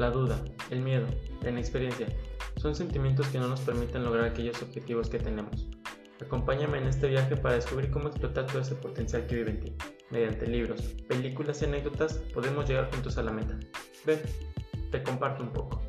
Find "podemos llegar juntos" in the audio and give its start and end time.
12.34-13.18